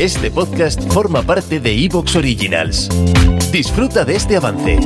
Este 0.00 0.28
podcast 0.28 0.82
forma 0.92 1.22
parte 1.22 1.60
de 1.60 1.84
Evox 1.84 2.16
Originals. 2.16 2.88
Disfruta 3.52 4.04
de 4.04 4.16
este 4.16 4.36
avance. 4.36 4.80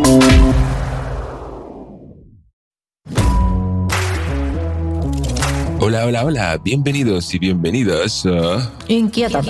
Hola, 5.80 6.04
hola, 6.04 6.24
hola, 6.26 6.58
bienvenidos 6.62 7.32
y 7.32 7.38
bienvenidas 7.38 8.26
a... 8.26 8.70
Inquieta. 8.88 9.40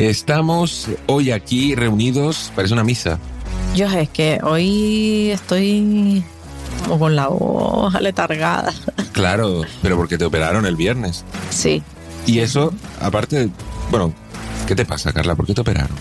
Estamos 0.00 0.88
hoy 1.06 1.30
aquí 1.30 1.76
reunidos, 1.76 2.50
parece 2.56 2.74
una 2.74 2.82
misa. 2.82 3.20
Yo 3.76 3.86
es 3.86 4.08
que 4.08 4.40
hoy 4.42 5.30
estoy 5.30 6.24
como 6.82 6.98
con 6.98 7.14
la 7.14 7.28
voz 7.28 7.94
aletargada. 7.94 8.72
Claro, 9.12 9.62
pero 9.80 9.96
porque 9.96 10.18
te 10.18 10.24
operaron 10.24 10.66
el 10.66 10.74
viernes. 10.74 11.24
Sí. 11.50 11.84
Y 12.26 12.40
eso, 12.40 12.74
aparte, 13.00 13.48
bueno, 13.92 14.12
¿qué 14.70 14.76
te 14.76 14.84
pasa, 14.86 15.12
Carla? 15.12 15.34
¿Por 15.34 15.46
qué 15.46 15.52
te 15.54 15.62
operaron? 15.62 15.96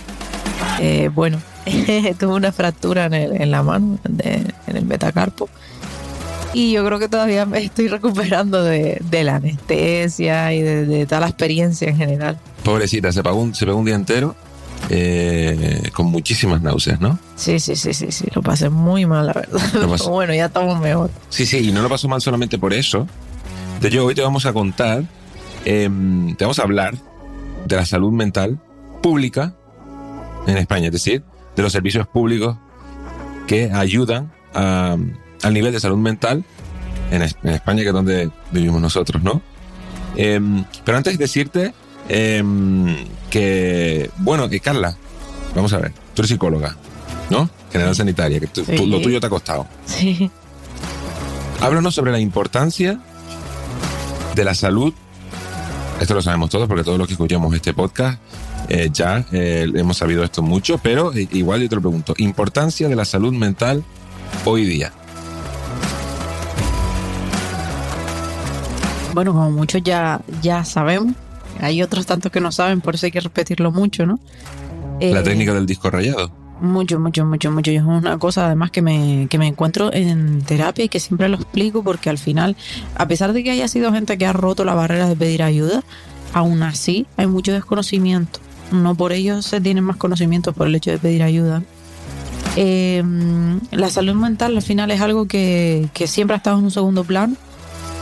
Eh, 0.80 1.09
bueno, 1.13 1.41
tuve 2.19 2.33
una 2.33 2.52
fractura 2.52 3.05
en, 3.05 3.13
el- 3.16 3.41
en 3.41 3.49
la 3.49 3.63
mano, 3.63 3.97
de- 4.07 4.45
en 4.67 4.75
el 4.75 4.85
metacarpo. 4.85 5.49
Y 6.53 6.71
yo 6.73 6.85
creo 6.85 6.99
que 6.99 7.09
todavía 7.09 7.45
me 7.47 7.63
estoy 7.63 7.88
recuperando 7.88 8.63
de, 8.63 8.99
de 9.09 9.23
la 9.23 9.38
anestesia 9.38 10.53
y 10.53 10.61
de, 10.61 10.85
de 10.85 11.05
toda 11.07 11.21
la 11.21 11.27
experiencia 11.29 11.89
en 11.89 11.97
general. 11.97 12.38
Pobrecita, 12.63 13.11
se 13.11 13.23
pagó 13.23 13.41
un, 13.41 13.55
se 13.55 13.66
pegó 13.66 13.77
un 13.79 13.85
día 13.85 13.95
entero 13.95 14.35
eh, 14.91 15.89
con 15.94 16.05
muchísimas 16.07 16.61
náuseas, 16.61 16.99
¿no? 17.01 17.17
Sí, 17.35 17.59
sí, 17.59 17.75
sí, 17.75 17.94
sí, 17.94 18.11
sí, 18.11 18.25
lo 18.35 18.41
pasé 18.44 18.69
muy 18.69 19.05
mal, 19.07 19.25
la 19.27 19.33
verdad. 19.33 19.59
Pero 19.73 19.89
pasó- 19.89 20.09
bueno, 20.11 20.33
ya 20.33 20.45
estamos 20.45 20.79
mejor. 20.79 21.09
Sí, 21.29 21.45
sí, 21.47 21.69
y 21.69 21.72
no 21.72 21.81
lo 21.81 21.89
pasó 21.89 22.07
mal 22.07 22.22
solamente 22.22 22.59
por 22.59 22.73
eso. 22.73 23.07
De 23.81 23.88
hecho, 23.88 24.05
hoy 24.05 24.13
te 24.16 24.22
vamos 24.22 24.45
a 24.45 24.53
contar, 24.53 25.03
em, 25.66 26.35
te 26.35 26.44
vamos 26.45 26.59
a 26.59 26.63
hablar 26.63 26.94
de 27.70 27.75
la 27.78 27.86
salud 27.86 28.12
mental 28.12 28.59
pública 29.02 29.53
en 30.48 30.58
España, 30.58 30.88
es 30.88 30.92
decir, 30.92 31.23
de 31.56 31.62
los 31.64 31.72
servicios 31.72 32.08
públicos 32.08 32.58
que 33.48 33.72
ayudan 33.72 34.31
a- 34.53 34.98
al 35.44 35.53
nivel 35.53 35.72
de 35.72 35.80
salud 35.80 35.97
mental 35.97 36.44
en, 37.12 37.22
Es- 37.22 37.38
en 37.44 37.52
España, 37.52 37.81
que 37.84 37.88
es 37.90 37.94
donde 37.94 38.30
vivimos 38.52 38.81
nosotros, 38.81 39.23
¿no? 39.23 39.42
Em, 40.16 40.66
pero 40.84 40.97
antes 40.97 41.17
de 41.17 41.23
decirte 41.23 41.73
em, 42.09 43.06
que, 43.30 44.09
bueno, 44.17 44.50
que 44.50 44.59
Carla, 44.59 44.97
vamos 45.56 45.72
a 45.73 45.78
ver, 45.78 45.92
tú 46.16 46.22
eres 46.23 46.30
psicóloga, 46.31 46.75
¿no? 47.30 47.50
General 47.72 47.95
sanitaria, 47.95 48.40
que 48.40 48.47
tú- 48.47 48.66
Sí. 48.66 48.75
tú- 48.75 48.88
lo 48.88 49.00
tuyo 49.00 49.20
te 49.20 49.28
ha 49.28 49.30
costado. 49.30 49.67
Sí. 49.86 50.30
Háblanos 51.62 51.94
sobre 51.94 52.12
la 52.12 52.20
importancia 52.20 53.00
de 54.36 54.44
la 54.44 54.56
salud. 54.56 54.94
Esto 56.00 56.14
lo 56.14 56.22
sabemos 56.22 56.50
todos 56.50 56.67
porque 56.67 56.83
todos 56.83 56.97
los 56.97 57.08
que 57.08 57.14
escuchamos 57.14 57.53
este 57.53 57.73
podcast 57.73 58.19
eh, 58.69 58.89
ya 58.92 59.25
eh, 59.31 59.67
hemos 59.75 59.97
sabido 59.97 60.23
esto 60.23 60.41
mucho, 60.41 60.78
pero 60.78 61.14
eh, 61.14 61.28
igual 61.31 61.61
yo 61.61 61.69
te 61.69 61.75
lo 61.75 61.81
pregunto. 61.81 62.14
Importancia 62.17 62.88
de 62.88 62.95
la 62.95 63.03
salud 63.06 63.33
mental 63.33 63.83
hoy 64.45 64.66
día. 64.66 64.94
Bueno, 69.13 69.34
como 69.34 69.51
muchos 69.51 69.81
ya, 69.84 70.22
ya 70.41 70.63
sabemos, 70.63 71.13
hay 71.59 71.81
otros 71.81 72.06
tantos 72.06 72.31
que 72.31 72.40
no 72.40 72.52
saben, 72.52 72.79
por 72.79 72.96
eso 72.96 73.06
hay 73.07 73.12
que 73.12 73.19
repetirlo 73.19 73.72
mucho, 73.72 74.06
¿no? 74.06 74.19
La 75.02 75.19
Eh, 75.19 75.23
técnica 75.23 75.53
del 75.53 75.66
disco 75.66 75.90
rayado. 75.90 76.31
Mucho, 76.62 77.00
mucho, 77.00 77.25
mucho, 77.25 77.52
mucho. 77.52 77.72
Es 77.72 77.84
una 77.84 78.18
cosa 78.18 78.47
además 78.47 78.72
que 78.72 78.81
me, 78.81 79.28
que 79.30 79.38
me 79.38 79.47
encuentro 79.47 79.94
en 79.94 80.42
terapia 80.42 80.86
y 80.86 80.90
que 80.90 81.00
siempre 81.00 81.30
lo 81.30 81.36
explico 81.38 81.84
porque 81.84 82.09
al 82.09 82.18
final, 82.18 82.58
a 82.96 83.08
pesar 83.08 83.34
de 83.34 83.44
que 83.44 83.52
haya 83.52 83.68
sido 83.68 83.94
gente 83.94 84.18
que 84.18 84.25
ha 84.25 84.34
roto 84.34 84.66
la 84.66 84.74
barrera 84.74 85.08
de 85.08 85.16
pedir 85.16 85.42
ayuda, 85.42 85.84
aún 86.34 86.62
así 86.64 87.06
hay 87.18 87.28
mucho 87.28 87.53
desconocimiento. 87.53 88.40
No 88.72 88.96
por 88.96 89.14
ello 89.14 89.42
se 89.42 89.62
tienen 89.62 89.84
más 89.84 89.97
conocimientos 89.97 90.53
por 90.53 90.68
el 90.68 90.75
hecho 90.75 90.92
de 90.92 90.97
pedir 90.97 91.24
ayuda. 91.24 91.64
Eh, 92.56 93.03
la 93.72 93.90
salud 93.90 94.16
mental 94.16 94.56
al 94.56 94.62
final 94.62 94.91
es 94.91 95.02
algo 95.02 95.28
que, 95.28 95.88
que 95.94 96.08
siempre 96.08 96.34
ha 96.36 96.38
estado 96.38 96.58
en 96.58 96.66
un 96.66 96.72
segundo 96.72 97.03
plano 97.03 97.36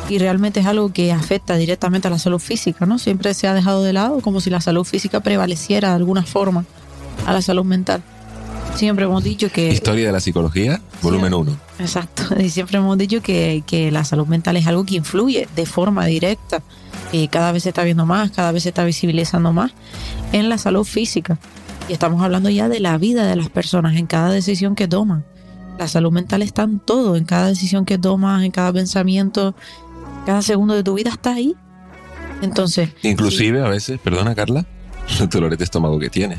y 0.10 0.18
realmente 0.20 0.62
es 0.62 0.66
algo 0.66 0.92
que 0.92 1.12
afecta 1.12 1.56
directamente 1.58 2.08
a 2.08 2.12
la 2.12 2.20
salud 2.20 2.40
física, 2.40 2.86
¿no? 2.86 2.98
Siempre 2.98 3.34
se 3.34 3.48
ha 3.48 3.54
dejado 3.54 3.84
de 3.84 3.94
lado 3.94 4.22
como 4.22 4.42
si 4.42 4.50
la 4.50 4.62
salud 4.62 4.84
física 4.84 5.20
prevaleciera 5.20 5.90
de 5.90 5.96
alguna 5.96 6.24
forma 6.24 6.66
a 7.26 7.34
la 7.34 7.42
salud 7.42 7.66
mental. 7.66 8.02
Siempre 8.78 9.06
hemos 9.06 9.24
dicho 9.24 9.50
que... 9.50 9.70
Historia 9.70 10.06
de 10.06 10.12
la 10.12 10.20
psicología, 10.20 10.80
volumen 11.02 11.34
1. 11.34 11.58
Exacto, 11.80 12.24
y 12.40 12.50
siempre 12.50 12.78
hemos 12.78 12.96
dicho 12.96 13.24
que, 13.24 13.64
que 13.66 13.92
la 13.92 14.04
salud 14.04 14.28
mental 14.28 14.56
es 14.56 14.68
algo 14.68 14.86
que 14.86 14.96
influye 14.96 15.48
de 15.56 15.66
forma 15.66 16.06
directa 16.06 16.62
y 17.12 17.28
cada 17.28 17.52
vez 17.52 17.64
se 17.64 17.70
está 17.70 17.84
viendo 17.84 18.06
más, 18.06 18.30
cada 18.30 18.52
vez 18.52 18.64
se 18.64 18.70
está 18.70 18.86
visibilizando 18.86 19.52
más 19.52 19.72
en 20.32 20.48
la 20.48 20.60
salud 20.60 20.84
física. 20.84 21.40
Y 21.90 21.94
estamos 21.94 22.22
hablando 22.22 22.52
ya 22.52 22.70
de 22.70 22.80
la 22.80 23.00
vida 23.00 23.26
de 23.26 23.36
las 23.36 23.50
personas, 23.50 23.96
en 23.96 24.06
cada 24.06 24.30
decisión 24.30 24.76
que 24.76 24.88
toman. 24.88 25.26
La 25.80 25.88
salud 25.88 26.12
mental 26.12 26.44
está 26.44 26.62
en 26.62 26.80
todo, 26.80 27.16
en 27.16 27.26
cada 27.26 27.48
decisión 27.48 27.84
que 27.84 27.98
tomas, 27.98 28.44
en 28.44 28.52
cada 28.52 28.72
pensamiento, 28.74 29.56
cada 30.28 30.44
segundo 30.44 30.76
de 30.76 30.84
tu 30.84 30.94
vida 30.94 31.10
está 31.10 31.34
ahí. 31.34 31.56
Entonces, 32.44 32.90
Inclusive 33.02 33.64
a 33.64 33.70
veces, 33.70 34.00
perdona 34.00 34.36
Carla, 34.36 34.68
los 35.20 35.30
dolores 35.32 35.58
de 35.58 35.64
estómago 35.64 35.98
que 35.98 36.12
tiene. 36.12 36.38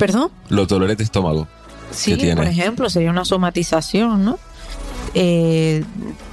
Perdón, 0.00 0.30
Los 0.48 0.66
dolores 0.66 0.96
de 0.96 1.04
estómago. 1.04 1.46
Sí, 1.92 2.16
que 2.16 2.34
por 2.34 2.46
ejemplo, 2.46 2.88
sería 2.88 3.10
una 3.10 3.24
somatización, 3.24 4.24
¿no? 4.24 4.38
Eh, 5.14 5.84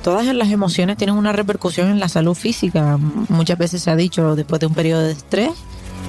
todas 0.04 0.26
las 0.28 0.52
emociones 0.52 0.98
tienen 0.98 1.16
una 1.16 1.34
repercusión 1.34 1.90
en 1.90 2.00
la 2.00 2.10
salud 2.10 2.36
física. 2.36 2.98
Muchas 3.30 3.58
veces 3.58 3.82
se 3.82 3.92
ha 3.92 3.96
dicho 3.96 4.36
después 4.36 4.60
de 4.60 4.68
un 4.68 4.74
periodo 4.74 5.02
de 5.02 5.12
estrés, 5.12 5.52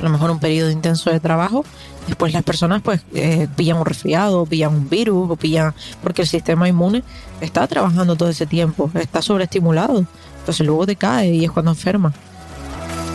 a 0.01 0.05
lo 0.05 0.11
mejor 0.11 0.31
un 0.31 0.39
periodo 0.39 0.71
intenso 0.71 1.11
de 1.11 1.19
trabajo, 1.19 1.65
después 2.07 2.33
las 2.33 2.43
personas 2.43 2.83
pues 2.83 3.01
eh, 3.15 3.49
pillan 3.57 3.79
un 3.79 3.87
resfriado, 3.87 4.47
pillan 4.47 4.75
un 4.75 4.89
virus, 4.89 5.31
o 5.31 5.37
pillan 5.37 5.75
porque 6.03 6.23
el 6.23 6.29
sistema 6.29 6.69
inmune 6.69 7.03
está 7.41 7.67
trabajando 7.67 8.17
todo 8.17 8.29
ese 8.29 8.47
tiempo, 8.47 8.91
está 8.95 9.23
sobreestimulado, 9.23 10.05
entonces 10.41 10.67
luego 10.67 10.87
te 10.87 10.97
cae 10.97 11.35
y 11.35 11.45
es 11.45 11.51
cuando 11.51 11.73
enferma. 11.73 12.13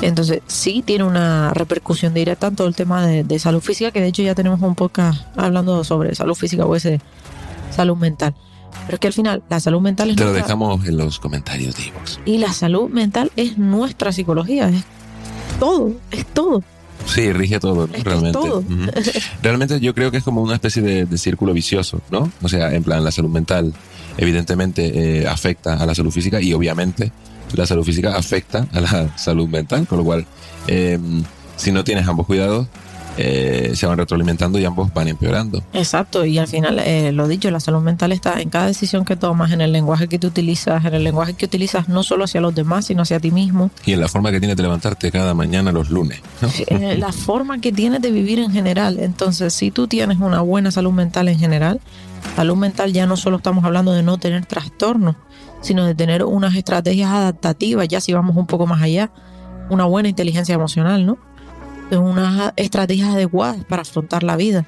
Entonces, 0.08 0.42
sí 0.48 0.84
tiene 0.86 1.04
una 1.04 1.54
repercusión 1.54 2.14
directa 2.14 2.48
en 2.48 2.56
todo 2.56 2.68
el 2.68 2.76
tema 2.76 3.06
de, 3.06 3.24
de 3.24 3.40
salud 3.40 3.62
física, 3.62 3.92
que 3.92 4.02
de 4.02 4.08
hecho 4.08 4.22
ya 4.24 4.36
tenemos 4.36 4.62
un 4.62 4.76
podcast 4.76 5.26
hablando 5.38 5.84
sobre 5.84 6.14
salud 6.16 6.36
física 6.36 6.66
o 6.66 6.76
ese 6.76 7.00
salud 7.76 7.98
mental. 7.98 8.36
Pero 8.86 8.96
es 8.96 9.00
que 9.00 9.08
al 9.08 9.14
final, 9.14 9.44
la 9.50 9.60
salud 9.60 9.82
mental 9.82 10.10
es 10.10 10.16
Te 10.16 10.24
lo 10.24 10.32
nuestra- 10.32 10.46
dejamos 10.48 10.86
en 10.88 10.98
los 10.98 11.20
comentarios 11.20 11.76
de 11.78 11.84
iVoox. 11.88 12.20
y 12.26 12.38
la 12.40 12.52
salud 12.54 12.90
mental 12.90 13.32
es 13.36 13.58
nuestra 13.58 14.12
psicología, 14.12 14.68
es 14.70 14.84
todo, 15.60 15.94
es 16.12 16.26
todo. 16.26 16.64
Sí, 17.06 17.32
rige 17.34 17.60
todo, 17.60 17.88
¿no? 17.88 18.04
Realmente. 18.04 18.32
todo. 18.40 18.60
Ujú. 18.60 18.92
Realmente 19.44 19.80
yo 19.80 19.94
creo 19.94 20.10
que 20.12 20.18
es 20.18 20.24
como 20.24 20.42
una 20.42 20.54
especie 20.56 20.82
de, 20.82 21.06
de 21.06 21.18
círculo 21.18 21.54
vicioso, 21.54 22.02
¿no? 22.12 22.32
O 22.42 22.48
sea, 22.50 22.74
en 22.74 22.84
plan, 22.84 23.04
la 23.04 23.12
salud 23.12 23.30
mental 23.30 23.74
evidentemente 24.18 25.22
eh, 25.22 25.28
afecta 25.28 25.76
a 25.76 25.86
la 25.86 25.94
salud 25.96 26.12
física 26.12 26.40
y 26.42 26.54
obviamente 26.54 27.12
la 27.58 27.66
salud 27.66 27.84
física 27.84 28.16
afecta 28.16 28.68
a 28.72 28.82
la 28.82 29.18
salud 29.18 29.48
mental, 29.48 29.88
con 29.88 30.00
lo 30.00 30.04
cual, 30.04 30.26
eh, 30.68 31.00
si 31.56 31.72
no 31.72 31.84
tienes 31.84 32.08
ambos 32.08 32.26
cuidados, 32.26 32.68
eh, 33.18 33.74
se 33.76 33.86
van 33.86 33.98
retroalimentando 33.98 34.58
y 34.60 34.66
ambos 34.66 34.94
van 34.94 35.08
empeorando. 35.08 35.64
Exacto, 35.74 36.26
y 36.26 36.38
al 36.38 36.48
final, 36.48 36.80
eh, 36.80 37.12
lo 37.12 37.28
dicho, 37.28 37.52
la 37.52 37.60
salud 37.60 37.82
mental 37.82 38.12
está 38.12 38.42
en 38.42 38.50
cada 38.50 38.68
decisión 38.68 39.06
que 39.06 39.16
tomas, 39.16 39.52
en 39.52 39.62
el 39.62 39.72
lenguaje 39.72 40.08
que 40.08 40.18
tú 40.18 40.28
utilizas, 40.28 40.84
en 40.86 40.94
el 40.96 41.04
lenguaje 41.04 41.34
que 41.34 41.46
utilizas 41.46 41.90
no 41.90 42.02
solo 42.04 42.24
hacia 42.24 42.42
los 42.42 42.56
demás, 42.56 42.86
sino 42.86 43.04
hacia 43.04 43.20
ti 43.20 43.32
mismo. 43.32 43.70
Y 43.86 43.94
en 43.94 44.00
la 44.00 44.08
forma 44.08 44.32
que 44.32 44.40
tienes 44.40 44.58
de 44.58 44.64
levantarte 44.64 45.12
cada 45.12 45.34
mañana 45.34 45.72
los 45.72 45.90
lunes, 45.90 46.22
¿no? 46.42 46.50
eh, 46.68 46.98
la 46.98 47.12
forma 47.12 47.60
que 47.60 47.72
tienes 47.72 48.02
de 48.02 48.12
vivir 48.12 48.40
en 48.40 48.52
general. 48.52 49.00
Entonces, 49.00 49.54
si 49.54 49.70
tú 49.70 49.88
tienes 49.88 50.20
una 50.20 50.42
buena 50.42 50.72
salud 50.72 50.92
mental 50.92 51.28
en 51.28 51.38
general, 51.38 51.80
salud 52.36 52.56
mental 52.56 52.94
ya 52.94 53.06
no 53.06 53.18
solo 53.18 53.38
estamos 53.38 53.64
hablando 53.64 53.94
de 53.94 54.04
no 54.04 54.18
tener 54.18 54.46
trastornos, 54.46 55.16
sino 55.62 55.86
de 55.86 55.96
tener 55.96 56.24
unas 56.24 56.56
estrategias 56.56 57.12
adaptativas, 57.12 57.88
ya 57.88 58.02
si 58.02 58.14
vamos 58.14 58.36
un 58.36 58.48
poco 58.48 58.68
más 58.68 58.82
allá, 58.82 59.12
una 59.70 59.86
buena 59.86 60.10
inteligencia 60.10 60.56
emocional, 60.56 61.06
¿no? 61.06 61.18
De 61.90 61.98
unas 61.98 62.54
estrategias 62.56 63.10
adecuadas 63.10 63.64
para 63.66 63.84
afrontar 63.84 64.24
la 64.24 64.36
vida. 64.36 64.66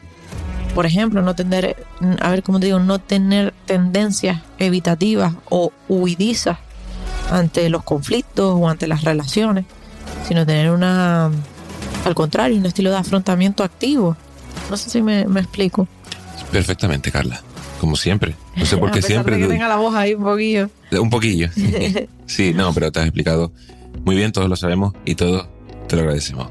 Por 0.74 0.86
ejemplo, 0.86 1.22
no 1.22 1.36
tener, 1.36 1.86
a 2.22 2.30
ver 2.30 2.44
cómo 2.44 2.60
te 2.60 2.68
digo, 2.68 2.80
no 2.80 3.00
tener 3.00 3.54
tendencias 3.66 4.42
evitativas 4.60 5.34
o 5.50 5.72
huidizas 5.88 6.58
ante 7.32 7.70
los 7.70 7.84
conflictos 7.84 8.56
o 8.58 8.70
ante 8.70 8.88
las 8.88 9.04
relaciones 9.04 9.66
sino 10.28 10.46
tener 10.46 10.72
una, 10.72 11.32
al 12.06 12.16
contrario, 12.16 12.58
un 12.58 12.66
estilo 12.66 12.90
de 12.90 12.98
afrontamiento 12.98 13.64
activo. 13.64 14.16
No 14.70 14.78
sé 14.78 14.90
si 14.90 15.02
me, 15.02 15.26
me 15.26 15.40
explico. 15.40 15.88
Perfectamente, 16.52 17.12
Carla. 17.12 17.42
Como 17.80 17.96
siempre. 17.96 18.36
No 18.56 18.66
sé 18.66 18.78
por 18.78 18.92
qué 18.94 19.02
siempre. 19.02 19.36
de 19.36 19.44
que 19.44 19.48
tenga 19.48 19.68
la 19.68 19.76
voz 19.76 19.94
ahí 19.96 20.14
un 20.14 20.24
poquillo. 20.24 20.70
Un 21.00 21.10
poquillo. 21.10 21.50
Sí, 22.28 22.54
no, 22.56 22.74
pero 22.74 22.92
te 22.92 23.00
has 23.00 23.06
explicado 23.06 23.52
muy 24.04 24.16
bien, 24.16 24.32
todos 24.32 24.50
lo 24.50 24.56
sabemos 24.56 24.94
y 25.06 25.14
todos 25.14 25.48
te 25.88 25.96
lo 25.96 26.02
agradecemos. 26.02 26.50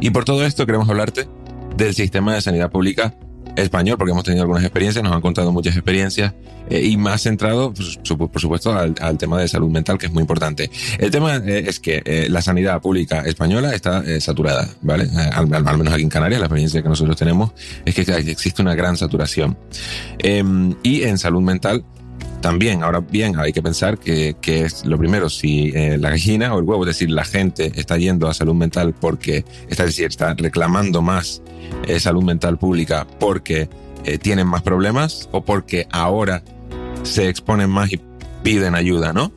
Y 0.00 0.10
por 0.10 0.24
todo 0.24 0.44
esto 0.44 0.66
queremos 0.66 0.88
hablarte 0.88 1.28
del 1.76 1.94
sistema 1.94 2.34
de 2.34 2.40
sanidad 2.40 2.70
pública 2.70 3.14
español, 3.56 3.96
porque 3.98 4.12
hemos 4.12 4.24
tenido 4.24 4.42
algunas 4.42 4.62
experiencias, 4.64 5.02
nos 5.04 5.12
han 5.12 5.20
contado 5.20 5.52
muchas 5.52 5.74
experiencias 5.76 6.32
eh, 6.70 6.82
y 6.84 6.96
más 6.96 7.22
centrado, 7.22 7.72
pues, 7.74 7.98
por 8.16 8.40
supuesto, 8.40 8.72
al, 8.72 9.18
tema 9.18 9.40
de 9.40 9.48
salud 9.48 9.70
mental, 9.70 9.98
que 9.98 10.06
es 10.06 10.12
muy 10.12 10.22
importante. 10.22 10.70
El 10.98 11.10
tema 11.10 11.36
eh, 11.36 11.64
es 11.66 11.80
que 11.80 12.02
eh, 12.04 12.28
la 12.30 12.40
sanidad 12.42 12.80
pública 12.80 13.20
española 13.20 13.74
está 13.74 14.02
saturada, 14.20 14.68
¿vale? 14.80 15.08
Al, 15.32 15.52
al- 15.52 15.68
al 15.68 15.78
menos 15.78 15.92
aquí 15.92 16.02
en 16.02 16.08
Canarias, 16.08 16.40
la 16.40 16.46
experiencia 16.46 16.82
que 16.82 16.88
nosotros 16.88 17.16
tenemos 17.16 17.52
es 17.84 17.94
que 17.94 18.02
existe 18.30 18.62
una 18.62 18.74
gran 18.74 18.96
saturación. 18.96 19.56
Em, 20.18 20.74
y 20.82 21.02
en 21.02 21.18
salud 21.18 21.42
mental 21.42 21.84
también, 22.42 22.82
ahora 22.82 23.00
bien, 23.00 23.38
hay 23.38 23.52
que 23.52 23.62
pensar 23.62 23.98
que, 23.98 24.36
que 24.40 24.62
es 24.64 24.84
lo 24.84 24.98
primero, 24.98 25.30
si 25.30 25.72
eh, 25.74 25.96
la 25.96 26.10
gallina 26.10 26.54
o 26.54 26.58
el 26.58 26.64
huevo, 26.64 26.82
es 26.82 26.88
decir, 26.88 27.10
la 27.10 27.24
gente 27.24 27.72
está 27.76 27.96
yendo 27.96 28.28
a 28.28 28.34
salud 28.34 28.54
mental 28.54 28.94
porque, 29.00 29.44
está, 29.68 29.84
es 29.84 29.90
decir, 29.90 30.06
está 30.06 30.34
reclamando 30.34 31.00
más 31.00 31.40
eh, 31.86 31.98
salud 32.00 32.24
mental 32.24 32.58
pública 32.58 33.06
porque 33.18 33.70
eh, 34.04 34.18
tienen 34.18 34.48
más 34.48 34.62
problemas 34.62 35.28
o 35.32 35.42
porque 35.42 35.86
ahora 35.90 36.42
se 37.04 37.28
exponen 37.28 37.70
más 37.70 37.92
y 37.92 38.00
piden 38.42 38.74
ayuda, 38.74 39.12
¿no? 39.12 39.32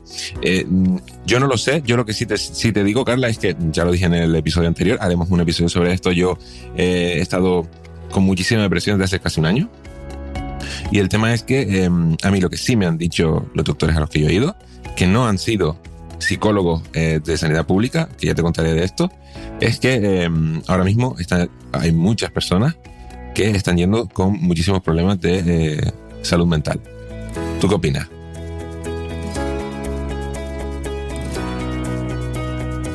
Yo 1.24 1.38
no 1.38 1.46
lo 1.46 1.56
sé, 1.56 1.82
yo 1.86 1.96
lo 1.96 2.04
que 2.04 2.12
sí 2.12 2.26
te, 2.26 2.36
sí 2.36 2.72
te 2.72 2.82
digo, 2.82 3.04
Carla, 3.04 3.28
es 3.28 3.38
que 3.38 3.56
ya 3.70 3.84
lo 3.84 3.92
dije 3.92 4.06
en 4.06 4.14
el 4.14 4.34
episodio 4.34 4.66
anterior, 4.66 4.98
haremos 5.00 5.30
un 5.30 5.40
episodio 5.40 5.68
sobre 5.68 5.92
esto, 5.92 6.10
yo 6.10 6.38
he 6.76 7.20
estado 7.20 7.68
con 8.10 8.24
muchísima 8.24 8.62
depresión 8.62 8.98
desde 8.98 9.16
hace 9.16 9.22
casi 9.22 9.38
un 9.38 9.46
año. 9.46 9.70
Y 10.90 10.98
el 10.98 11.08
tema 11.08 11.34
es 11.34 11.42
que 11.42 11.84
eh, 11.84 11.90
a 12.22 12.30
mí 12.30 12.40
lo 12.40 12.48
que 12.48 12.56
sí 12.56 12.76
me 12.76 12.86
han 12.86 12.96
dicho 12.96 13.46
los 13.54 13.64
doctores 13.64 13.96
a 13.96 14.00
los 14.00 14.10
que 14.10 14.20
yo 14.20 14.28
he 14.28 14.34
ido, 14.34 14.56
que 14.94 15.06
no 15.06 15.26
han 15.26 15.38
sido 15.38 15.78
psicólogos 16.18 16.82
eh, 16.94 17.20
de 17.22 17.36
sanidad 17.36 17.66
pública, 17.66 18.08
que 18.18 18.28
ya 18.28 18.34
te 18.34 18.42
contaré 18.42 18.72
de 18.72 18.84
esto, 18.84 19.10
es 19.60 19.78
que 19.78 20.00
eh, 20.02 20.30
ahora 20.66 20.84
mismo 20.84 21.16
está, 21.18 21.48
hay 21.72 21.92
muchas 21.92 22.30
personas 22.30 22.76
que 23.34 23.50
están 23.50 23.76
yendo 23.76 24.08
con 24.08 24.32
muchísimos 24.40 24.82
problemas 24.82 25.20
de 25.20 25.74
eh, 25.74 25.92
salud 26.22 26.46
mental. 26.46 26.80
¿Tú 27.60 27.68
qué 27.68 27.74
opinas? 27.74 28.08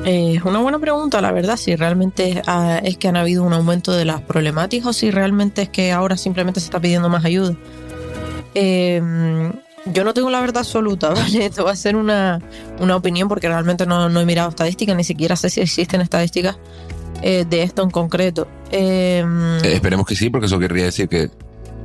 Eh, 0.04 0.34
Es 0.36 0.44
una 0.44 0.60
buena 0.60 0.80
pregunta, 0.80 1.22
la 1.22 1.32
verdad, 1.32 1.58
si 1.58 1.76
realmente 1.76 2.42
ah, 2.48 2.80
es 2.84 2.98
que 2.98 3.08
han 3.08 3.18
habido 3.18 3.44
un 3.44 3.54
aumento 3.54 3.92
de 3.92 4.06
las 4.06 4.22
problemáticas 4.22 4.88
o 4.88 4.94
si 4.94 5.12
realmente 5.12 5.64
es 5.64 5.70
que 5.70 5.92
ahora 5.92 6.18
simplemente 6.18 6.60
se 6.60 6.66
está 6.66 6.80
pidiendo 6.80 7.08
más 7.10 7.24
ayuda. 7.24 7.56
Eh, 8.56 9.52
yo 9.86 10.04
no 10.04 10.14
tengo 10.14 10.30
la 10.30 10.42
verdad 10.42 10.60
absoluta, 10.60 11.10
¿vale? 11.14 11.46
Esto 11.46 11.64
va 11.66 11.72
a 11.72 11.76
ser 11.76 11.96
una, 11.96 12.40
una 12.80 12.96
opinión 12.96 13.28
porque 13.28 13.48
realmente 13.48 13.86
no, 13.86 14.10
no 14.10 14.20
he 14.22 14.26
mirado 14.26 14.50
estadísticas, 14.50 14.96
ni 14.96 15.04
siquiera 15.04 15.36
sé 15.36 15.50
si 15.50 15.62
existen 15.62 16.02
estadísticas 16.02 16.58
eh, 17.22 17.46
de 17.50 17.64
esto 17.64 17.82
en 17.84 17.90
concreto. 17.90 18.48
Eh, 18.72 19.24
Eh, 19.64 19.74
esperemos 19.74 20.06
que 20.06 20.16
sí, 20.16 20.30
porque 20.30 20.46
eso 20.48 20.60
querría 20.60 20.86
decir 20.86 21.08
que 21.10 21.30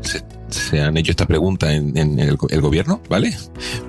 se, 0.02 0.22
se 0.50 0.80
han 0.82 0.96
hecho 0.96 1.10
esta 1.12 1.26
pregunta 1.26 1.72
en, 1.72 1.96
en 1.96 2.18
el, 2.18 2.36
el 2.50 2.60
gobierno, 2.60 3.00
¿vale? 3.08 3.34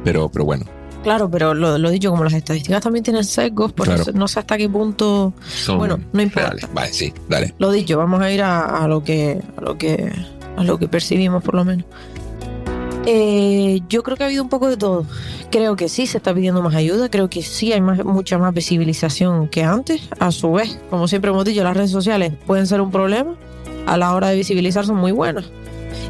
Pero, 0.04 0.30
pero 0.30 0.46
bueno, 0.46 0.66
claro, 1.04 1.30
pero 1.30 1.54
lo, 1.54 1.78
lo 1.78 1.90
dicho, 1.90 2.10
como 2.10 2.24
las 2.24 2.34
estadísticas 2.34 2.82
también 2.82 3.04
tienen 3.04 3.24
sesgos, 3.26 3.74
pues 3.74 3.88
Claro. 3.88 4.00
no 4.00 4.06
sé- 4.06 4.14
no 4.14 4.28
sé 4.28 4.40
hasta 4.40 4.58
qué 4.58 4.70
punto... 4.70 5.34
son 5.48 5.78
Bueno, 5.80 6.00
no 6.14 6.22
importa. 6.22 6.50
reales. 6.52 6.74
Vale, 6.74 6.94
sí, 6.94 7.14
dale. 7.28 7.54
Lo 7.60 7.72
dicho, 7.72 7.98
vamos 7.98 8.22
a 8.22 8.32
ir 8.32 8.42
a, 8.42 8.84
a 8.84 8.88
lo 8.88 9.04
que 9.04 9.42
a 9.58 9.62
lo 9.62 9.78
que 9.78 10.12
a 10.56 10.64
lo 10.64 10.80
que 10.80 10.88
percibimos 10.88 11.44
por 11.44 11.54
lo 11.56 11.64
menos. 11.66 11.86
Eh, 13.10 13.80
yo 13.88 14.04
creo 14.04 14.18
que 14.18 14.24
ha 14.24 14.26
habido 14.26 14.44
un 14.44 14.50
poco 14.50 14.70
de 14.70 14.76
todo. 14.76 15.06
Creo 15.50 15.78
que 15.78 15.88
sí 15.88 16.08
se 16.08 16.18
está 16.18 16.34
pidiendo 16.34 16.62
más 16.62 16.76
ayuda. 16.76 17.08
Creo 17.10 17.30
que 17.30 17.42
sí 17.42 17.72
hay 17.72 17.80
más, 17.80 18.04
mucha 18.04 18.38
más 18.38 18.54
visibilización 18.54 19.48
que 19.48 19.64
antes. 19.64 20.02
A 20.20 20.30
su 20.32 20.52
vez, 20.52 20.78
como 20.90 21.08
siempre 21.08 21.32
hemos 21.32 21.46
dicho, 21.46 21.64
las 21.64 21.76
redes 21.78 21.92
sociales 21.92 22.34
pueden 22.46 22.68
ser 22.68 22.82
un 22.82 22.92
problema. 22.92 23.34
A 23.86 23.96
la 23.96 24.14
hora 24.14 24.28
de 24.28 24.36
visibilizar 24.36 24.86
son 24.86 24.98
muy 24.98 25.14
buenas. 25.14 25.46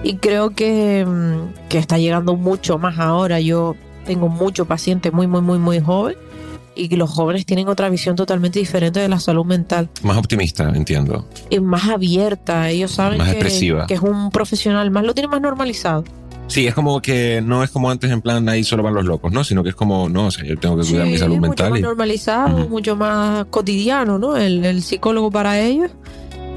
Y 0.01 0.15
creo 0.15 0.49
que, 0.49 1.05
mm, 1.07 1.69
que 1.69 1.77
está 1.77 1.99
llegando 1.99 2.35
mucho 2.35 2.79
más 2.79 2.97
ahora. 2.97 3.39
Yo 3.39 3.75
tengo 4.07 4.27
muchos 4.27 4.65
pacientes 4.65 5.13
muy, 5.13 5.27
muy, 5.27 5.41
muy, 5.41 5.59
muy 5.59 5.79
jóvenes. 5.79 6.17
Y 6.73 6.95
los 6.95 7.11
jóvenes 7.11 7.45
tienen 7.45 7.67
otra 7.67 7.89
visión 7.89 8.15
totalmente 8.15 8.57
diferente 8.57 8.99
de 8.99 9.07
la 9.09 9.19
salud 9.19 9.45
mental 9.45 9.89
Más 10.03 10.15
optimista, 10.17 10.69
entiendo. 10.75 11.27
más 11.61 11.89
abierta, 11.89 12.69
ellos 12.69 12.91
saben 12.91 13.17
Más 13.17 13.29
que, 13.29 13.33
expresiva. 13.33 13.87
que 13.87 13.95
es 13.95 14.01
un 14.01 14.29
profesional 14.29 14.91
más, 14.91 15.03
lo 15.03 15.15
tiene 15.15 15.27
más 15.27 15.41
normalizado. 15.41 16.03
Sí, 16.47 16.65
es 16.65 16.73
como 16.73 17.01
que 17.01 17.41
no 17.43 17.61
es 17.63 17.69
como 17.71 17.89
antes 17.91 18.09
en 18.09 18.21
plan 18.21 18.47
ahí 18.47 18.63
solo 18.63 18.81
van 18.81 18.93
los 18.93 19.05
locos, 19.05 19.31
¿no? 19.31 19.43
Sino 19.43 19.63
que 19.63 19.69
es 19.69 19.75
como, 19.75 20.07
no, 20.09 20.27
o 20.27 20.31
sea, 20.31 20.45
yo 20.45 20.57
tengo 20.57 20.77
que 20.77 20.87
cuidar 20.87 21.05
Sí, 21.05 21.11
mi 21.11 21.17
salud 21.17 21.35
es 21.35 21.41
mental. 21.41 21.69
Mucho 21.69 21.73
más 21.73 21.79
y- 21.79 21.83
normalizado, 21.83 22.69
mucho 22.69 22.95
más 22.95 23.45
cotidiano, 23.49 24.17
¿no? 24.17 24.37
El, 24.37 24.63
el 24.63 24.81
psicólogo 24.81 25.29
para 25.29 25.59
ellos. 25.59 25.91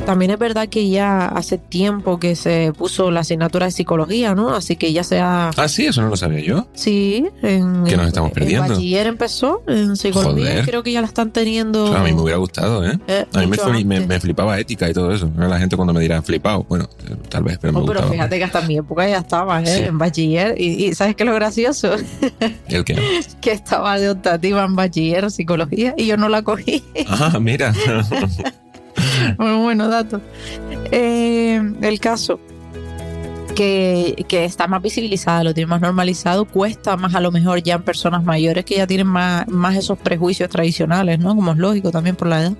También 0.06 0.32
es 0.32 0.38
verdad 0.40 0.68
que 0.68 0.88
ya 0.90 1.26
hace 1.26 1.56
tiempo 1.56 2.18
que 2.18 2.34
se 2.34 2.72
puso 2.76 3.12
la 3.12 3.20
asignatura 3.20 3.66
de 3.66 3.72
psicología, 3.72 4.34
¿no? 4.34 4.54
Así 4.56 4.74
que 4.74 4.92
ya 4.92 5.04
sea... 5.04 5.50
Ah, 5.56 5.68
sí, 5.68 5.86
eso 5.86 6.02
no 6.02 6.08
lo 6.08 6.16
sabía 6.16 6.40
yo. 6.40 6.66
Sí, 6.74 7.24
en, 7.42 7.84
Que 7.84 7.96
nos 7.96 8.08
estamos 8.08 8.30
en 8.30 8.34
perdiendo. 8.34 8.68
bachiller 8.74 9.06
empezó, 9.06 9.62
en 9.68 9.96
psicología, 9.96 10.50
Joder. 10.50 10.64
creo 10.64 10.82
que 10.82 10.90
ya 10.92 11.00
la 11.00 11.06
están 11.06 11.32
teniendo... 11.32 11.84
Claro, 11.86 12.00
a 12.00 12.04
mí 12.04 12.12
me 12.12 12.22
hubiera 12.22 12.38
gustado, 12.38 12.84
¿eh? 12.84 12.98
eh, 13.06 13.24
A 13.32 13.40
mí 13.40 13.46
me, 13.46 13.84
me, 13.84 14.06
me 14.06 14.18
flipaba 14.20 14.58
ética 14.58 14.90
y 14.90 14.92
todo 14.92 15.12
eso. 15.12 15.30
La 15.36 15.58
gente 15.60 15.76
cuando 15.76 15.92
me 15.94 16.00
dirá 16.00 16.20
flipado, 16.22 16.64
bueno, 16.68 16.88
tal 17.28 17.44
vez, 17.44 17.58
pero 17.60 17.72
me 17.72 17.78
Oh, 17.78 17.82
pero 17.86 18.00
gustaba. 18.00 18.12
fíjate 18.12 18.38
que 18.38 18.44
hasta 18.44 18.60
en 18.60 18.66
mi 18.66 18.78
época 18.78 19.08
ya 19.08 19.18
estaba, 19.18 19.62
¿eh? 19.62 19.66
Sí. 19.66 19.82
En 19.84 19.98
bachiller. 19.98 20.60
Y, 20.60 20.86
y 20.86 20.94
¿sabes 20.94 21.14
qué 21.14 21.22
es 21.22 21.28
lo 21.28 21.34
gracioso? 21.36 21.94
El 22.68 22.84
que 22.84 22.94
no. 22.94 23.02
que 23.40 23.52
estaba 23.52 23.96
de 23.98 24.10
optativa 24.10 24.64
en 24.64 24.74
bachiller 24.74 25.30
psicología 25.30 25.94
y 25.96 26.06
yo 26.06 26.16
no 26.16 26.28
la 26.28 26.42
cogí. 26.42 26.82
Ah, 27.06 27.38
mira. 27.40 27.72
bueno, 29.36 29.62
bueno, 29.62 29.88
dato. 29.88 30.20
Eh, 30.90 31.60
el 31.82 32.00
caso 32.00 32.40
que, 33.54 34.24
que 34.28 34.44
está 34.44 34.66
más 34.66 34.82
visibilizada, 34.82 35.44
lo 35.44 35.54
tiene 35.54 35.68
más 35.68 35.80
normalizado, 35.80 36.44
cuesta 36.44 36.96
más 36.96 37.14
a 37.14 37.20
lo 37.20 37.30
mejor 37.30 37.62
ya 37.62 37.74
en 37.74 37.82
personas 37.82 38.24
mayores 38.24 38.64
que 38.64 38.76
ya 38.76 38.86
tienen 38.86 39.06
más, 39.06 39.46
más 39.48 39.76
esos 39.76 39.98
prejuicios 39.98 40.48
tradicionales, 40.48 41.18
¿no? 41.18 41.34
Como 41.34 41.52
es 41.52 41.58
lógico 41.58 41.90
también 41.90 42.16
por 42.16 42.28
la 42.28 42.42
edad. 42.42 42.52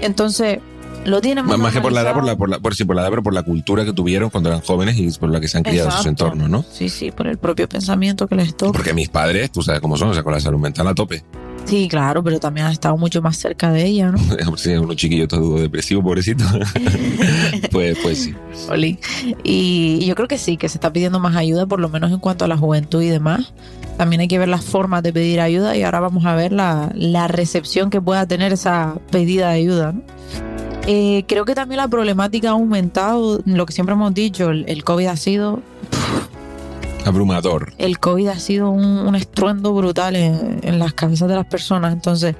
Entonces, 0.00 0.58
lo 1.04 1.20
tienen 1.20 1.44
más 1.44 1.58
Más, 1.58 1.72
que 1.72 1.80
por 1.80 1.92
la 1.92 2.00
edad, 2.00 2.14
por 2.14 2.24
la, 2.24 2.36
por 2.36 2.48
la, 2.48 2.58
por, 2.58 2.74
sí, 2.74 2.84
por 2.84 2.96
la 2.96 3.02
edad, 3.02 3.10
pero 3.10 3.22
por 3.22 3.34
la 3.34 3.42
cultura 3.42 3.84
que 3.84 3.92
tuvieron 3.92 4.30
cuando 4.30 4.48
eran 4.48 4.62
jóvenes 4.62 4.96
y 4.98 5.10
por 5.18 5.30
la 5.30 5.40
que 5.40 5.48
se 5.48 5.58
han 5.58 5.64
criado 5.64 5.90
en 5.90 5.96
sus 5.96 6.06
entornos, 6.06 6.48
¿no? 6.48 6.64
Sí, 6.70 6.88
sí, 6.88 7.10
por 7.10 7.26
el 7.26 7.38
propio 7.38 7.68
pensamiento 7.68 8.26
que 8.26 8.36
les 8.36 8.56
toca. 8.56 8.72
Porque 8.72 8.94
mis 8.94 9.08
padres, 9.08 9.50
tú 9.52 9.62
sabes 9.62 9.80
cómo 9.80 9.96
son, 9.96 10.10
o 10.10 10.14
sea, 10.14 10.22
con 10.22 10.32
la 10.32 10.40
salud 10.40 10.58
mental 10.58 10.88
a 10.88 10.94
tope. 10.94 11.22
Sí, 11.64 11.88
claro, 11.88 12.22
pero 12.22 12.38
también 12.38 12.66
has 12.66 12.74
estado 12.74 12.96
mucho 12.96 13.22
más 13.22 13.36
cerca 13.36 13.72
de 13.72 13.86
ella, 13.86 14.12
¿no? 14.12 14.18
Sí, 14.56 14.72
unos 14.72 14.96
chiquillos 14.96 15.28
todo 15.28 15.58
depresivo, 15.58 16.02
pobrecito. 16.02 16.44
pues, 17.70 17.98
pues 18.02 18.18
sí. 18.18 18.34
Oli. 18.68 18.98
Y 19.42 19.84
y 20.04 20.06
yo 20.06 20.14
creo 20.14 20.28
que 20.28 20.38
sí, 20.38 20.56
que 20.56 20.68
se 20.68 20.76
está 20.76 20.92
pidiendo 20.92 21.18
más 21.18 21.36
ayuda, 21.36 21.66
por 21.66 21.80
lo 21.80 21.88
menos 21.88 22.10
en 22.12 22.18
cuanto 22.18 22.44
a 22.44 22.48
la 22.48 22.56
juventud 22.56 23.02
y 23.02 23.08
demás. 23.08 23.52
También 23.96 24.20
hay 24.20 24.28
que 24.28 24.38
ver 24.38 24.48
las 24.48 24.64
formas 24.64 25.02
de 25.02 25.12
pedir 25.12 25.40
ayuda 25.40 25.76
y 25.76 25.82
ahora 25.82 26.00
vamos 26.00 26.26
a 26.26 26.34
ver 26.34 26.52
la, 26.52 26.90
la 26.94 27.28
recepción 27.28 27.90
que 27.90 28.00
pueda 28.00 28.26
tener 28.26 28.52
esa 28.52 28.96
pedida 29.10 29.48
de 29.48 29.54
ayuda. 29.54 29.92
¿no? 29.92 30.02
Eh, 30.86 31.24
creo 31.26 31.44
que 31.44 31.54
también 31.54 31.78
la 31.78 31.88
problemática 31.88 32.48
ha 32.48 32.52
aumentado, 32.52 33.40
lo 33.46 33.64
que 33.66 33.72
siempre 33.72 33.94
hemos 33.94 34.12
dicho, 34.12 34.50
el, 34.50 34.64
el 34.68 34.84
COVID 34.84 35.06
ha 35.06 35.16
sido 35.16 35.62
Abrumador. 37.04 37.72
el 37.78 37.98
COVID 37.98 38.28
ha 38.28 38.38
sido 38.38 38.70
un, 38.70 38.84
un 38.84 39.14
estruendo 39.14 39.72
brutal 39.74 40.16
en, 40.16 40.60
en 40.62 40.78
las 40.78 40.94
cabezas 40.94 41.28
de 41.28 41.34
las 41.34 41.46
personas. 41.46 41.92
Entonces, 41.92 42.34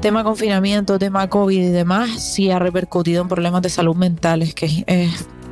tema 0.00 0.24
confinamiento, 0.24 0.98
tema 0.98 1.28
COVID 1.28 1.58
y 1.58 1.70
demás, 1.70 2.10
sí 2.22 2.50
ha 2.50 2.58
repercutido 2.58 3.22
en 3.22 3.28
problemas 3.28 3.62
de 3.62 3.70
salud 3.70 3.96
mental. 3.96 4.42
Es 4.42 4.54
que 4.54 4.84
eh, 4.86 5.10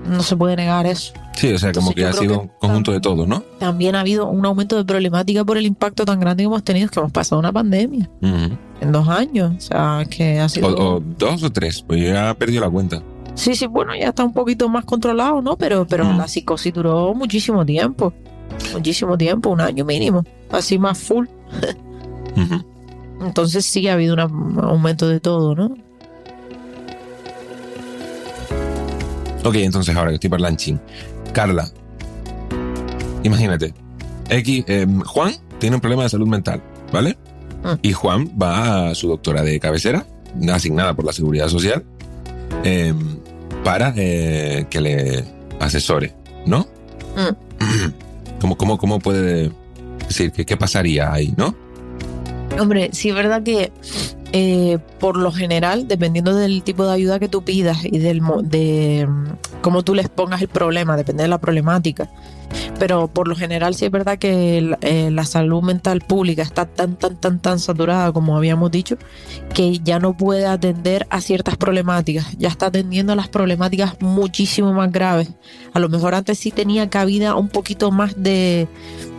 no 0.08 0.22
se 0.22 0.36
puede 0.36 0.56
negar 0.56 0.86
eso. 0.86 1.12
Sí, 1.34 1.52
o 1.52 1.58
sea, 1.58 1.72
como 1.72 1.92
que 1.92 2.04
ha 2.06 2.12
sido 2.14 2.40
un 2.42 2.50
conjunto 2.60 2.92
de 2.92 3.00
todo, 3.00 3.26
¿no? 3.26 3.42
También 3.58 3.94
ha 3.94 4.00
habido 4.00 4.26
un 4.26 4.46
aumento 4.46 4.76
de 4.76 4.84
problemática 4.86 5.44
por 5.44 5.58
el 5.58 5.66
impacto 5.66 6.04
tan 6.06 6.18
grande 6.18 6.42
que 6.42 6.46
hemos 6.46 6.62
tenido, 6.64 6.88
que 6.88 6.98
hemos 6.98 7.12
pasado 7.12 7.38
una 7.38 7.52
pandemia 7.52 8.08
en 8.22 8.92
dos 8.92 9.06
años. 9.08 9.52
O 9.56 9.60
sea, 9.60 10.06
que 10.08 10.40
ha 10.40 10.48
sido... 10.48 10.68
o, 10.68 10.96
o 10.96 11.00
dos 11.18 11.42
o 11.42 11.50
tres, 11.50 11.82
pues 11.86 12.00
yo 12.00 12.06
ya 12.12 12.32
perdí 12.34 12.58
la 12.58 12.70
cuenta. 12.70 13.02
Sí, 13.36 13.54
sí, 13.54 13.66
bueno, 13.66 13.94
ya 13.94 14.08
está 14.08 14.24
un 14.24 14.32
poquito 14.32 14.68
más 14.68 14.84
controlado, 14.84 15.42
¿no? 15.42 15.56
Pero, 15.56 15.86
pero 15.86 16.04
la 16.12 16.26
psicosis 16.26 16.72
duró 16.72 17.14
muchísimo 17.14 17.64
tiempo. 17.64 18.12
Muchísimo 18.72 19.16
tiempo, 19.16 19.50
un 19.50 19.60
año 19.60 19.84
mínimo. 19.84 20.24
Así 20.50 20.78
más 20.78 20.98
full. 20.98 21.26
Entonces 23.20 23.64
sí 23.64 23.86
ha 23.88 23.92
habido 23.92 24.14
un 24.14 24.58
aumento 24.60 25.06
de 25.08 25.20
todo, 25.20 25.54
¿no? 25.54 25.76
Ok, 29.44 29.56
entonces 29.56 29.94
ahora 29.94 30.10
que 30.10 30.14
estoy 30.14 30.30
parlanchín. 30.30 30.80
Carla, 31.32 31.70
imagínate. 33.22 33.74
X, 34.28 34.64
eh, 34.66 34.86
Juan 35.04 35.34
tiene 35.58 35.76
un 35.76 35.80
problema 35.80 36.02
de 36.02 36.08
salud 36.08 36.26
mental, 36.26 36.62
¿vale? 36.92 37.16
Y 37.82 37.92
Juan 37.92 38.30
va 38.40 38.90
a 38.90 38.94
su 38.94 39.08
doctora 39.08 39.42
de 39.42 39.60
cabecera, 39.60 40.06
asignada 40.52 40.94
por 40.94 41.04
la 41.04 41.12
Seguridad 41.12 41.48
Social, 41.48 41.84
eh, 42.64 42.94
para 43.66 43.92
eh, 43.96 44.64
que 44.70 44.80
le 44.80 45.24
asesore, 45.58 46.14
¿no? 46.46 46.68
Mm. 47.16 47.90
¿Cómo, 48.40 48.56
cómo, 48.56 48.78
cómo 48.78 49.00
puede 49.00 49.50
decir 50.06 50.30
que 50.30 50.46
qué 50.46 50.56
pasaría 50.56 51.12
ahí, 51.12 51.34
no? 51.36 51.52
Hombre, 52.60 52.90
sí 52.92 53.08
es 53.08 53.14
verdad 53.16 53.42
que 53.42 53.72
eh, 54.32 54.78
por 55.00 55.16
lo 55.16 55.32
general, 55.32 55.88
dependiendo 55.88 56.32
del 56.36 56.62
tipo 56.62 56.86
de 56.86 56.92
ayuda 56.92 57.18
que 57.18 57.28
tú 57.28 57.42
pidas 57.42 57.78
y 57.84 57.98
del 57.98 58.20
mo- 58.20 58.40
de 58.42 59.08
cómo 59.62 59.82
tú 59.82 59.96
les 59.96 60.08
pongas 60.08 60.42
el 60.42 60.48
problema, 60.48 60.96
depende 60.96 61.24
de 61.24 61.28
la 61.28 61.38
problemática. 61.38 62.08
Pero 62.78 63.08
por 63.08 63.26
lo 63.26 63.34
general 63.34 63.74
sí 63.74 63.86
es 63.86 63.90
verdad 63.90 64.18
que 64.18 64.76
eh, 64.82 65.10
la 65.10 65.24
salud 65.24 65.62
mental 65.62 66.00
pública 66.00 66.42
está 66.42 66.66
tan, 66.66 66.96
tan, 66.96 67.16
tan, 67.16 67.40
tan 67.40 67.58
saturada, 67.58 68.12
como 68.12 68.36
habíamos 68.36 68.70
dicho, 68.70 68.96
que 69.54 69.78
ya 69.78 69.98
no 69.98 70.16
puede 70.16 70.46
atender 70.46 71.06
a 71.08 71.20
ciertas 71.20 71.56
problemáticas. 71.56 72.36
Ya 72.38 72.48
está 72.48 72.66
atendiendo 72.66 73.12
a 73.14 73.16
las 73.16 73.28
problemáticas 73.28 73.96
muchísimo 74.00 74.72
más 74.74 74.92
graves. 74.92 75.30
A 75.72 75.78
lo 75.78 75.88
mejor 75.88 76.14
antes 76.14 76.38
sí 76.38 76.50
tenía 76.50 76.90
cabida 76.90 77.34
un 77.34 77.48
poquito 77.48 77.90
más 77.90 78.22
de, 78.22 78.68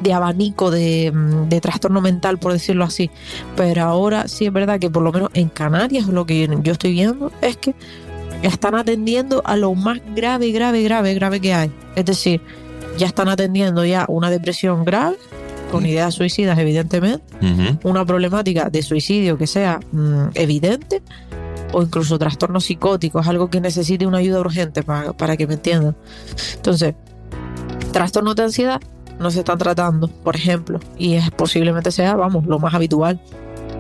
de 0.02 0.14
abanico 0.14 0.70
de, 0.70 1.12
mm, 1.12 1.50
de 1.50 1.62
trastorno 1.62 2.00
mental, 2.00 2.38
por 2.38 2.54
decirlo 2.54 2.86
así. 2.86 3.10
Pero 3.56 3.84
ahora 3.84 4.28
sí 4.28 4.46
es 4.46 4.54
verdad 4.54 4.80
que 4.80 4.90
por 4.90 5.02
lo 5.02 5.12
menos 5.12 5.30
en 5.34 5.50
Canarias 5.50 6.08
lo 6.08 6.26
que 6.26 6.48
yo 6.62 6.72
estoy 6.74 6.92
viendo 6.92 7.32
es 7.42 7.58
que 7.58 7.74
están 8.44 8.76
atendiendo 8.76 9.42
a 9.46 9.56
lo 9.56 9.74
más 9.74 10.00
grave, 10.16 10.52
grave, 10.52 10.84
grave, 10.84 11.14
grave 11.16 11.40
que 11.40 11.54
hay. 11.54 11.72
Es 11.96 12.06
decir, 12.06 12.42
ya 12.98 13.08
están 13.08 13.30
atendiendo 13.30 13.86
ya 13.86 14.06
una 14.08 14.30
depresión 14.30 14.84
grave, 14.86 15.18
con 15.72 15.86
ideas 15.86 16.14
suicidas 16.14 16.58
evidentemente, 16.60 17.24
una 17.84 18.06
problemática 18.06 18.70
de 18.70 18.82
suicidio 18.82 19.38
que 19.38 19.48
sea 19.48 19.80
mm, 19.92 20.28
evidente, 20.36 21.02
o 21.74 21.82
incluso 21.82 22.18
trastornos 22.18 22.64
psicóticos, 22.66 23.28
algo 23.28 23.50
que 23.50 23.60
necesite 23.60 24.06
una 24.08 24.20
ayuda 24.20 24.40
urgente 24.40 24.84
pa- 24.84 25.12
para 25.14 25.36
que 25.36 25.46
me 25.48 25.56
entiendan. 25.56 25.96
Entonces, 26.56 26.96
trastornos 27.92 28.36
de 28.36 28.44
ansiedad 28.44 28.82
no 29.20 29.32
se 29.32 29.40
están 29.40 29.58
tratando, 29.58 30.08
por 30.08 30.36
ejemplo, 30.36 30.80
y 30.98 31.16
es 31.16 31.30
posiblemente 31.32 31.92
sea, 31.92 32.16
vamos, 32.16 32.46
lo 32.46 32.60
más 32.60 32.74
habitual. 32.74 33.20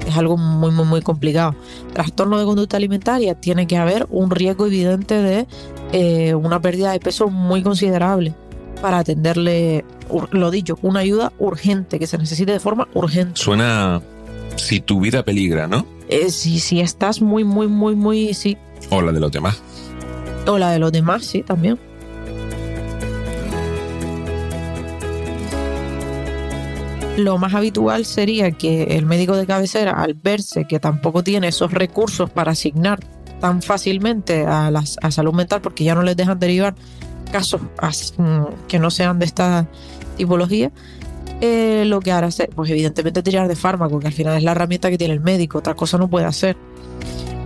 Es 0.05 0.15
algo 0.17 0.37
muy, 0.37 0.71
muy, 0.71 0.85
muy 0.85 1.01
complicado. 1.01 1.53
Trastorno 1.93 2.37
de 2.39 2.45
conducta 2.45 2.77
alimentaria, 2.77 3.35
tiene 3.35 3.67
que 3.67 3.77
haber 3.77 4.07
un 4.09 4.31
riesgo 4.31 4.65
evidente 4.65 5.15
de 5.21 5.47
eh, 5.91 6.33
una 6.33 6.61
pérdida 6.61 6.91
de 6.91 6.99
peso 6.99 7.29
muy 7.29 7.61
considerable 7.61 8.33
para 8.77 8.99
atenderle, 8.99 9.85
lo 10.31 10.51
dicho, 10.51 10.77
una 10.81 11.01
ayuda 11.01 11.33
urgente, 11.39 11.99
que 11.99 12.07
se 12.07 12.17
necesite 12.17 12.51
de 12.51 12.59
forma 12.59 12.87
urgente. 12.93 13.33
Suena 13.35 14.01
si 14.55 14.79
tu 14.79 15.01
vida 15.01 15.23
peligra, 15.23 15.67
¿no? 15.67 15.85
Eh, 16.09 16.29
si, 16.29 16.59
si 16.59 16.79
estás 16.79 17.21
muy, 17.21 17.43
muy, 17.43 17.67
muy, 17.67 17.95
muy, 17.95 18.33
sí. 18.33 18.57
O 18.89 19.01
la 19.01 19.11
de 19.11 19.19
los 19.19 19.31
demás. 19.31 19.61
O 20.45 20.57
la 20.57 20.71
de 20.71 20.79
los 20.79 20.91
demás, 20.91 21.25
sí, 21.25 21.43
también. 21.43 21.77
Lo 27.17 27.39
más 27.39 27.55
habitual 27.55 28.05
sería 28.05 28.51
que 28.51 28.83
el 28.95 29.07
médico 29.07 29.35
de 29.35 29.47
cabecera, 29.47 29.91
al 29.91 30.13
verse 30.13 30.65
que 30.65 30.79
tampoco 30.79 31.23
tiene 31.23 31.47
esos 31.47 31.73
recursos 31.73 32.29
para 32.29 32.51
asignar 32.51 32.99
tan 33.39 33.61
fácilmente 33.61 34.45
a, 34.45 34.69
las, 34.69 34.97
a 35.01 35.09
salud 35.09 35.33
mental, 35.33 35.61
porque 35.61 35.83
ya 35.83 35.95
no 35.95 36.03
les 36.03 36.15
dejan 36.15 36.39
derivar 36.39 36.75
casos 37.27 37.61
as- 37.77 38.13
mm, 38.17 38.43
que 38.67 38.79
no 38.79 38.89
sean 38.91 39.19
de 39.19 39.25
esta 39.25 39.67
tipología, 40.17 40.71
eh, 41.41 41.83
lo 41.85 41.99
que 41.99 42.11
hará 42.11 42.27
es, 42.27 42.41
pues 42.55 42.69
evidentemente 42.71 43.21
tirar 43.21 43.47
de 43.47 43.55
fármaco, 43.55 43.99
que 43.99 44.07
al 44.07 44.13
final 44.13 44.37
es 44.37 44.43
la 44.43 44.51
herramienta 44.51 44.89
que 44.89 44.97
tiene 44.97 45.13
el 45.13 45.19
médico, 45.21 45.59
otra 45.59 45.75
cosa 45.75 45.97
no 45.97 46.07
puede 46.09 46.25
hacer. 46.25 46.57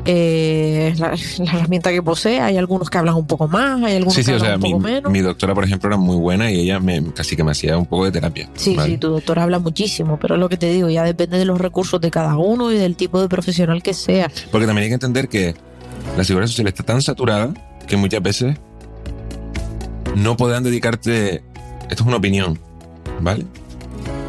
Eh, 0.05 0.89
es 0.93 1.00
la, 1.00 1.09
la 1.45 1.51
herramienta 1.59 1.91
que 1.91 2.01
posee, 2.01 2.39
hay 2.39 2.57
algunos 2.57 2.89
que 2.89 2.97
hablan 2.97 3.15
un 3.15 3.27
poco 3.27 3.47
más, 3.47 3.81
hay 3.83 3.95
algunos 3.97 4.15
Sí, 4.15 4.23
sí, 4.23 4.31
que 4.31 4.38
o 4.38 4.39
sea, 4.39 4.53
hablan 4.53 4.59
un 4.59 4.63
mi, 4.63 4.71
poco 4.71 4.83
menos. 4.83 5.11
mi 5.11 5.19
doctora, 5.21 5.53
por 5.53 5.63
ejemplo, 5.63 5.89
era 5.89 5.97
muy 5.97 6.15
buena 6.15 6.50
y 6.51 6.61
ella 6.61 6.79
me, 6.79 7.03
casi 7.13 7.35
que 7.35 7.43
me 7.43 7.51
hacía 7.51 7.77
un 7.77 7.85
poco 7.85 8.05
de 8.05 8.11
terapia. 8.11 8.50
Sí, 8.55 8.75
¿vale? 8.75 8.91
sí, 8.93 8.97
tu 8.97 9.09
doctor 9.09 9.38
habla 9.39 9.59
muchísimo, 9.59 10.17
pero 10.19 10.35
es 10.35 10.39
lo 10.39 10.50
que 10.50 10.57
te 10.57 10.69
digo, 10.71 10.89
ya 10.89 11.03
depende 11.03 11.38
de 11.38 11.45
los 11.45 11.59
recursos 11.61 12.01
de 12.01 12.09
cada 12.09 12.35
uno 12.38 12.71
y 12.71 12.77
del 12.77 12.95
tipo 12.95 13.21
de 13.21 13.29
profesional 13.29 13.83
que 13.83 13.93
sea. 13.93 14.31
Porque 14.51 14.65
también 14.65 14.83
hay 14.85 14.89
que 14.89 14.95
entender 14.95 15.29
que 15.29 15.53
la 16.17 16.23
seguridad 16.23 16.47
social 16.47 16.67
está 16.67 16.81
tan 16.83 17.01
saturada 17.03 17.53
que 17.88 17.95
muchas 17.95 18.23
veces 18.23 18.57
no 20.15 20.38
podrán 20.38 20.63
dedicarte, 20.63 21.36
esto 21.89 21.96
es 21.96 22.01
una 22.01 22.18
opinión, 22.18 22.60
¿vale? 23.22 23.46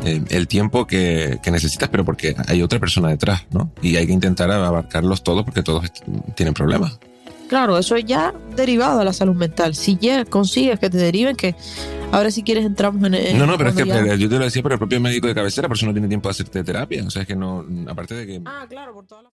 Eh, 0.05 0.21
el 0.31 0.49
tiempo 0.49 0.87
que, 0.87 1.39
que 1.43 1.51
necesitas, 1.51 1.89
pero 1.89 2.05
porque 2.05 2.35
hay 2.49 2.62
otra 2.62 2.79
persona 2.81 3.09
detrás, 3.09 3.45
¿no? 3.53 3.71
Y 3.83 3.97
hay 3.97 4.07
que 4.07 4.12
intentar 4.12 4.51
abarcarlos 4.51 5.23
todos 5.23 5.45
porque 5.45 5.62
todos 5.62 5.91
tienen 6.35 6.55
problemas. 6.55 6.99
Claro, 7.49 7.77
eso 7.77 7.97
es 7.97 8.05
ya 8.07 8.33
derivado 8.57 9.01
a 9.01 9.05
la 9.05 9.12
salud 9.12 9.35
mental. 9.37 9.75
Si 9.75 9.97
ya 10.01 10.25
consigues 10.25 10.79
que 10.81 10.89
te 10.89 10.97
deriven, 10.97 11.37
que 11.37 11.55
ahora 12.11 12.31
si 12.31 12.43
quieres 12.43 12.65
entramos 12.65 13.05
en... 13.05 13.15
en 13.15 13.39
No, 13.39 13.47
no, 13.47 13.59
pero 13.59 13.71
es 13.71 13.77
que 13.77 13.85
ya- 13.87 13.95
pero 13.95 14.15
yo 14.17 14.29
te 14.29 14.39
lo 14.39 14.45
decía 14.45 14.62
por 14.62 14.73
el 14.73 14.79
propio 14.79 15.01
médico 15.01 15.27
de 15.29 15.35
cabecera, 15.35 15.69
por 15.69 15.77
eso 15.77 15.85
no 15.87 15.93
tiene 15.93 16.09
tiempo 16.09 16.29
de 16.29 16.31
hacerte 16.31 16.65
terapia. 16.65 17.05
O 17.07 17.11
sea, 17.11 17.23
es 17.23 17.29
que 17.29 17.37
no, 17.37 17.65
aparte 17.89 18.15
de 18.15 18.27
que... 18.27 18.41
Ah, 18.47 18.65
claro, 18.69 18.95
por 18.95 19.07
todas 19.07 19.25
las... 19.25 19.33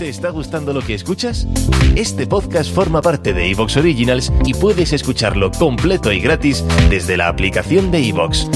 ¿Te 0.00 0.08
está 0.08 0.30
gustando 0.30 0.72
lo 0.72 0.80
que 0.80 0.94
escuchas? 0.94 1.46
Este 1.94 2.26
podcast 2.26 2.74
forma 2.74 3.02
parte 3.02 3.34
de 3.34 3.50
Evox 3.50 3.76
Originals 3.76 4.32
y 4.46 4.54
puedes 4.54 4.94
escucharlo 4.94 5.50
completo 5.50 6.10
y 6.10 6.20
gratis 6.20 6.64
desde 6.88 7.18
la 7.18 7.28
aplicación 7.28 7.90
de 7.90 8.08
Evox. 8.08 8.48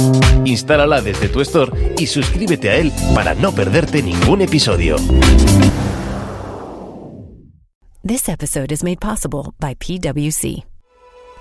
Instálala 0.47 1.03
desde 1.03 1.29
tu 1.29 1.43
store 1.43 1.97
y 1.99 2.07
suscríbete 2.07 2.71
a 2.71 2.77
él 2.77 2.91
para 3.15 3.35
no 3.35 3.53
perderte 3.53 4.03
ningún 4.03 4.41
episodio. 4.41 4.97
This 8.03 8.27
episode 8.31 8.73
is 8.73 8.83
made 8.83 9.01
possible 9.01 9.53
by 9.61 9.75
PWC. 9.75 10.65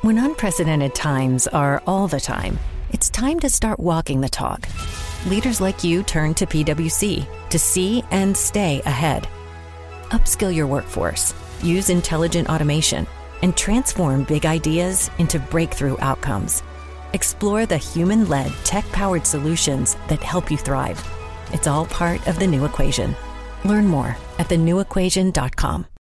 When 0.02 0.18
unprecedented 0.18 0.94
times 0.96 1.48
are 1.54 1.82
all 1.88 2.10
the 2.10 2.20
time, 2.20 2.60
it's 2.92 3.10
time 3.10 3.40
to 3.40 3.50
start 3.50 3.80
walking 3.80 4.20
the 4.20 4.28
talk. 4.28 4.68
Leaders 5.30 5.62
like 5.62 5.82
you 5.82 6.04
turn 6.04 6.34
to 6.34 6.46
PWC 6.46 7.26
to 7.52 7.58
see 7.58 8.04
and 8.12 8.36
stay 8.36 8.82
ahead. 8.86 9.30
Upskill 10.14 10.54
your 10.54 10.68
workforce, 10.68 11.34
use 11.64 11.90
intelligent 11.90 12.48
automation, 12.48 13.08
and 13.42 13.58
transform 13.58 14.26
big 14.26 14.46
ideas 14.46 15.10
into 15.18 15.40
breakthrough 15.40 15.98
outcomes. 15.98 16.62
Explore 17.14 17.66
the 17.66 17.78
human 17.78 18.30
led, 18.30 18.52
tech 18.64 18.86
powered 18.92 19.26
solutions 19.26 19.98
that 20.10 20.22
help 20.22 20.52
you 20.52 20.58
thrive. 20.58 21.04
It's 21.52 21.66
all 21.66 21.88
part 21.88 22.28
of 22.28 22.38
the 22.38 22.46
new 22.46 22.64
equation. 22.64 23.16
Learn 23.66 23.88
more 23.88 24.16
at 24.38 24.50
thenewequation.com. 24.50 25.88